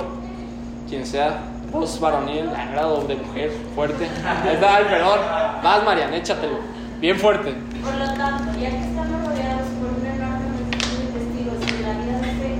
[0.87, 1.41] quien sea,
[1.73, 4.05] voz varonil, grado de mujer, fuerte.
[4.05, 5.19] está, perdón.
[5.63, 6.59] Vas, Marian, échatelo.
[7.01, 7.51] Bien fuerte.
[7.81, 11.93] Por lo tanto, ya que estamos rodeados por un enorme multitud de testigos de la
[11.97, 12.51] vida de fe,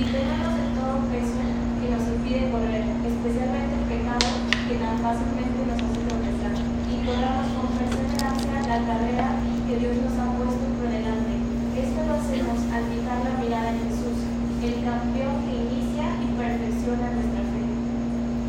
[0.00, 1.38] quitemos de todo peso
[1.78, 4.28] que nos impide correr, especialmente el pecado
[4.66, 6.54] que tan fácilmente nos hace tropezar,
[6.88, 9.26] y corramos con perseverancia la carrera
[9.68, 11.34] que Dios nos ha puesto por delante.
[11.76, 14.18] Esto lo hacemos al fijar la mirada en Jesús,
[14.64, 17.62] el campeón que inicia y perfecciona nuestra fe.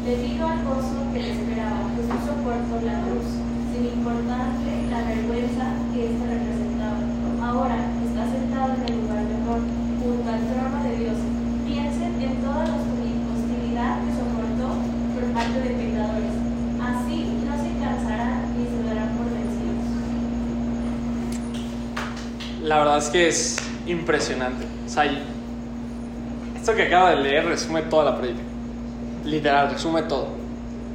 [0.03, 3.37] Debido al gozo que le esperaba, Jesús soportó la cruz,
[3.69, 7.05] sin importarle la vergüenza que ésta representaba.
[7.37, 9.61] Ahora está sentado en el lugar mejor,
[10.01, 11.17] junto al trono de Dios.
[11.69, 14.73] Piensen en toda la hostilidad que soportó
[15.13, 16.33] por parte de pecadores.
[16.81, 19.85] Así no se cansarán ni se darán por vencidos.
[22.63, 24.65] La verdad es que es impresionante.
[24.87, 25.05] O sea,
[26.55, 28.41] esto que acaba de leer resume toda la prédica.
[29.25, 30.42] Literal, resume todo.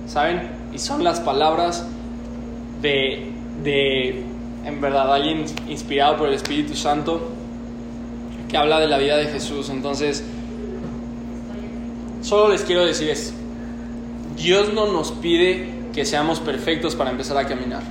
[0.09, 0.51] ¿Saben?
[0.73, 1.87] Y son las palabras
[2.83, 3.31] de,
[3.63, 4.25] de,
[4.65, 7.31] en verdad, alguien inspirado por el Espíritu Santo
[8.49, 9.69] que habla de la vida de Jesús.
[9.69, 10.25] Entonces,
[12.23, 13.33] Solo les quiero decir esto.
[14.37, 17.83] Dios no nos pide que seamos perfectos para empezar a caminar.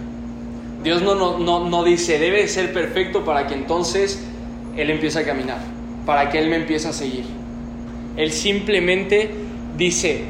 [0.84, 4.22] Dios no, no, no, no dice, debe ser perfecto para que entonces
[4.76, 5.60] Él empiece a caminar,
[6.06, 7.24] para que Él me empiece a seguir.
[8.16, 9.32] Él simplemente
[9.78, 10.26] dice,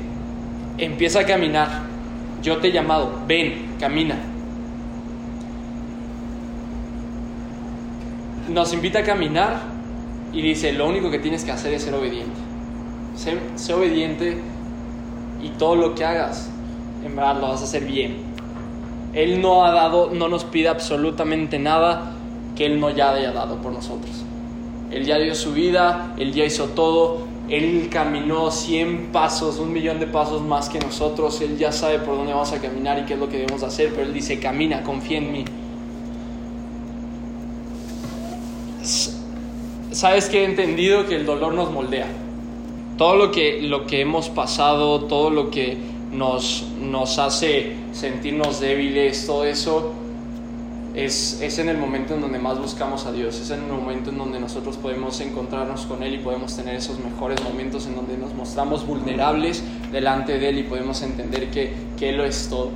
[0.78, 1.84] empieza a caminar,
[2.42, 4.16] yo te he llamado, ven, camina.
[8.50, 9.60] Nos invita a caminar
[10.32, 12.40] y dice, lo único que tienes que hacer es ser obediente.
[13.16, 14.38] Sé, obediente
[15.42, 16.50] y todo lo que hagas,
[17.04, 18.18] en verdad lo vas a hacer bien.
[19.14, 22.12] Él no ha dado, no nos pide absolutamente nada
[22.56, 24.24] que Él no ya haya dado por nosotros.
[24.92, 30.00] Él ya dio su vida, Él ya hizo todo, Él caminó 100 pasos, un millón
[30.00, 33.14] de pasos más que nosotros, Él ya sabe por dónde vamos a caminar y qué
[33.14, 35.46] es lo que debemos hacer, pero Él dice, camina, confía en mí.
[39.92, 42.08] Sabes que he entendido que el dolor nos moldea.
[42.98, 45.78] Todo lo que, lo que hemos pasado, todo lo que
[46.12, 49.94] nos, nos hace sentirnos débiles, todo eso
[50.98, 54.18] es, en el momento en donde más buscamos a Dios, es en el momento en
[54.18, 58.34] donde nosotros podemos encontrarnos con Él y podemos tener esos mejores momentos en donde nos
[58.34, 62.72] mostramos vulnerables delante de Él y podemos entender que, que Él lo es todo.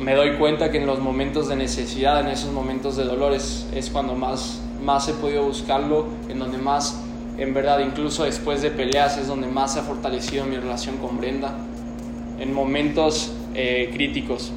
[0.00, 3.68] Me doy cuenta que en los momentos de necesidad, en esos momentos de dolor, es,
[3.72, 7.00] es cuando más, más he podido buscarlo, en donde más,
[7.38, 11.18] en verdad, incluso después de peleas, es donde más se ha fortalecido mi relación con
[11.18, 11.54] Brenda,
[12.40, 14.50] en momentos eh, críticos.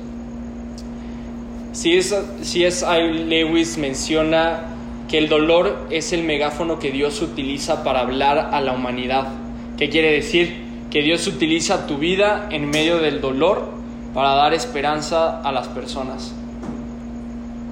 [1.78, 2.84] Si es, si es
[3.28, 4.62] Lewis menciona
[5.08, 9.28] que el dolor es el megáfono que Dios utiliza para hablar a la humanidad.
[9.78, 10.56] ¿Qué quiere decir?
[10.90, 13.70] Que Dios utiliza tu vida en medio del dolor
[14.16, 16.34] para dar esperanza a las personas.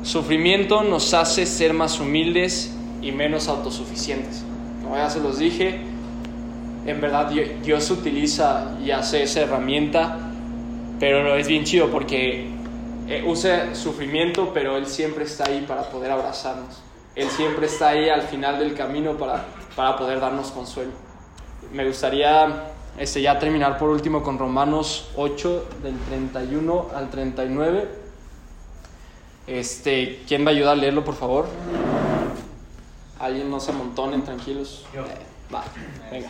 [0.03, 4.45] Sufrimiento nos hace ser más humildes y menos autosuficientes.
[4.83, 5.79] Como ya se los dije,
[6.85, 7.31] en verdad
[7.63, 10.19] Dios utiliza y hace esa herramienta,
[10.99, 12.53] pero es bien chido porque
[13.07, 16.81] eh, usa sufrimiento, pero Él siempre está ahí para poder abrazarnos.
[17.15, 19.45] Él siempre está ahí al final del camino para,
[19.75, 20.91] para poder darnos consuelo.
[21.71, 27.89] Me gustaría este, ya terminar por último con Romanos 8, del 31 al 39.
[29.47, 31.47] Este, ¿Quién va a ayudar a leerlo, por favor?
[33.19, 34.85] Alguien no se amontonen, tranquilos.
[34.93, 35.01] Yo.
[35.01, 35.63] Eh, va,
[36.11, 36.29] venga.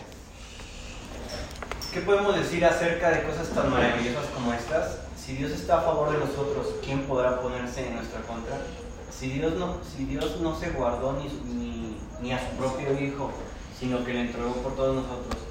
[1.93, 5.04] ¿Qué podemos decir acerca de cosas tan maravillosas como estas?
[5.25, 8.61] Si Dios está a favor de nosotros, ¿quién podrá ponerse en nuestra contra?
[9.09, 13.31] Si Dios no, si Dios no se guardó ni, ni, ni a su propio Hijo,
[13.75, 15.41] sino que le entregó por todos nosotros,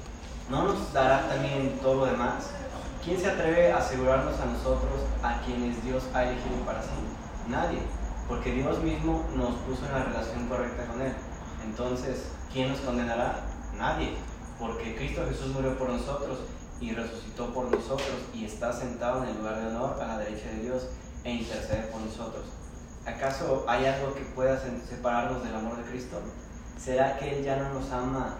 [0.49, 2.51] ¿no nos dará también todo lo demás?
[3.03, 6.95] ¿Quién se atreve a asegurarnos a nosotros a quienes Dios ha elegido para sí?
[7.49, 7.79] Nadie,
[8.29, 11.11] porque Dios mismo nos puso en la relación correcta con Él.
[11.65, 13.41] Entonces, ¿quién nos condenará?
[13.77, 14.13] Nadie,
[14.57, 16.37] porque Cristo Jesús murió por nosotros
[16.81, 20.49] y resucitó por nosotros y está sentado en el lugar de honor a la derecha
[20.49, 20.87] de Dios
[21.23, 22.45] e intercede por nosotros.
[23.05, 26.17] ¿Acaso hay algo que pueda separarnos del amor de Cristo?
[26.77, 28.35] ¿Será que Él ya no nos ama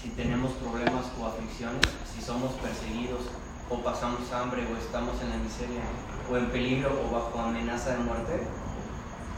[0.00, 3.22] si tenemos problemas o aflicciones, si somos perseguidos
[3.70, 5.82] o pasamos hambre o estamos en la miseria
[6.30, 8.42] o en peligro o bajo amenaza de muerte?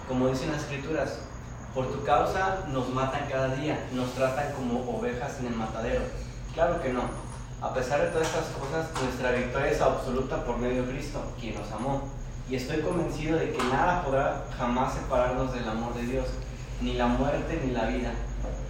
[0.09, 1.21] Como dicen las escrituras,
[1.75, 6.03] por tu causa nos matan cada día, nos tratan como ovejas en el matadero.
[6.53, 7.30] Claro que no.
[7.63, 11.57] A pesar de todas estas cosas, nuestra victoria es absoluta por medio de Cristo, quien
[11.57, 12.09] nos amó.
[12.49, 16.25] Y estoy convencido de que nada podrá jamás separarnos del amor de Dios,
[16.81, 18.15] ni la muerte ni la vida,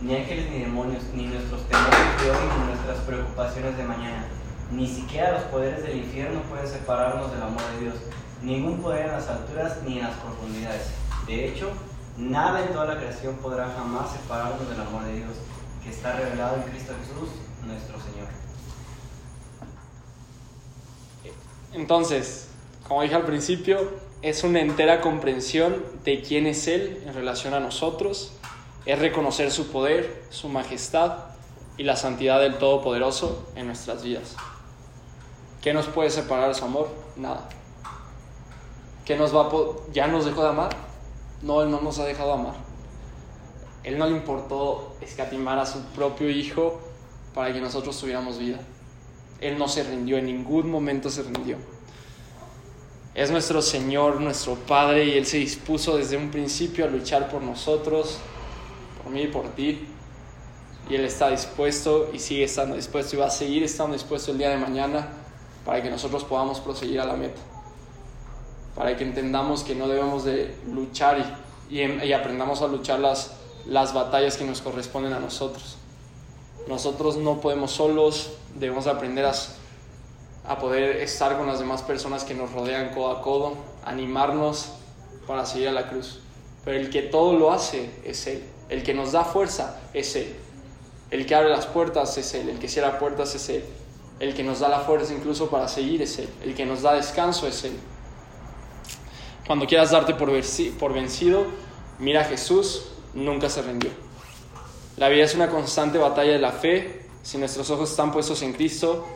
[0.00, 4.24] ni ángeles ni demonios, ni nuestros temores de hoy ni nuestras preocupaciones de mañana.
[4.72, 7.94] Ni siquiera los poderes del infierno pueden separarnos del amor de Dios,
[8.42, 10.90] ningún poder en las alturas ni en las profundidades.
[11.28, 11.70] De hecho,
[12.18, 15.36] nada en toda la creación podrá jamás separarnos del amor de Dios,
[15.84, 17.30] que está revelado en Cristo Jesús,
[17.64, 18.49] nuestro Señor.
[21.72, 22.48] Entonces,
[22.86, 23.90] como dije al principio,
[24.22, 28.32] es una entera comprensión de quién es Él en relación a nosotros,
[28.86, 31.18] es reconocer su poder, su majestad
[31.76, 34.36] y la santidad del Todopoderoso en nuestras vidas.
[35.62, 36.88] ¿Qué nos puede separar de su amor?
[37.16, 37.48] Nada.
[39.04, 39.50] ¿Qué nos va a
[39.92, 40.70] ¿Ya nos dejó de amar?
[41.42, 42.54] No, Él no nos ha dejado amar.
[43.84, 46.80] Él no le importó escatimar a su propio Hijo
[47.34, 48.58] para que nosotros tuviéramos vida.
[49.40, 51.56] Él no se rindió, en ningún momento se rindió.
[53.14, 57.42] Es nuestro Señor, nuestro Padre, y Él se dispuso desde un principio a luchar por
[57.42, 58.18] nosotros,
[59.02, 59.86] por mí y por ti.
[60.88, 64.38] Y Él está dispuesto y sigue estando dispuesto y va a seguir estando dispuesto el
[64.38, 65.08] día de mañana
[65.64, 67.40] para que nosotros podamos proseguir a la meta.
[68.76, 71.36] Para que entendamos que no debemos de luchar
[71.68, 73.32] y, y, y aprendamos a luchar las,
[73.66, 75.79] las batallas que nos corresponden a nosotros.
[76.70, 79.32] Nosotros no podemos solos, debemos aprender a,
[80.46, 83.54] a poder estar con las demás personas que nos rodean codo a codo,
[83.84, 84.68] animarnos
[85.26, 86.20] para seguir a la cruz.
[86.64, 88.44] Pero el que todo lo hace es Él.
[88.68, 90.32] El que nos da fuerza es Él.
[91.10, 92.48] El que abre las puertas es Él.
[92.48, 93.64] El que cierra puertas es Él.
[94.20, 96.28] El que nos da la fuerza incluso para seguir es Él.
[96.44, 97.76] El que nos da descanso es Él.
[99.44, 100.30] Cuando quieras darte por,
[100.78, 101.46] por vencido,
[101.98, 103.90] mira a Jesús, nunca se rindió.
[105.00, 107.00] La vida es una constante batalla de la fe.
[107.22, 109.06] Si nuestros ojos están puestos en Cristo,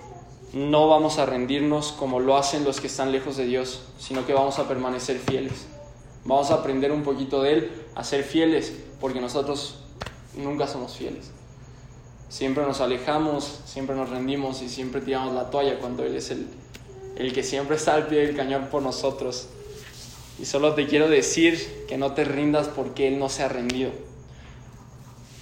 [0.54, 4.32] no vamos a rendirnos como lo hacen los que están lejos de Dios, sino que
[4.32, 5.66] vamos a permanecer fieles.
[6.24, 9.74] Vamos a aprender un poquito de Él, a ser fieles, porque nosotros
[10.38, 11.30] nunca somos fieles.
[12.30, 16.46] Siempre nos alejamos, siempre nos rendimos y siempre tiramos la toalla cuando Él es el,
[17.16, 19.48] el que siempre está al pie del cañón por nosotros.
[20.40, 23.90] Y solo te quiero decir que no te rindas porque Él no se ha rendido.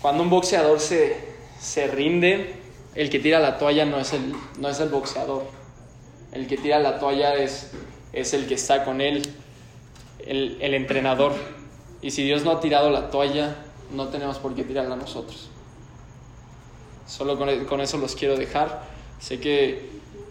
[0.02, 1.16] Cuando un boxeador se,
[1.60, 2.56] se rinde,
[2.96, 5.44] el que tira la toalla no es el, no es el boxeador.
[6.32, 7.70] El que tira la toalla es,
[8.12, 9.22] es el que está con él,
[10.26, 11.32] el, el entrenador.
[12.02, 13.54] Y si Dios no ha tirado la toalla,
[13.92, 15.50] no tenemos por qué tirarla nosotros.
[17.06, 18.82] Solo con, con eso los quiero dejar.
[19.20, 19.88] Sé que,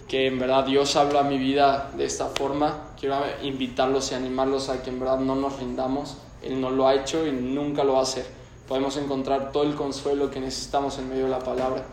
[0.10, 2.90] que en verdad Dios habla a mi vida de esta forma.
[3.00, 6.18] Quiero invitarlos y animarlos a que en verdad no nos rindamos.
[6.44, 9.76] Él no lo ha hecho y nunca lo va a hacer podemos encontrar todo el
[9.76, 11.84] consuelo que necesitamos en medio de la palabra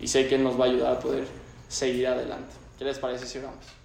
[0.00, 1.26] y sé que Él nos va a ayudar a poder
[1.68, 2.54] seguir adelante.
[2.78, 3.77] ¿Qué les parece si oramos?